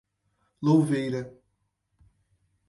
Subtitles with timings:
[0.63, 1.29] Louveira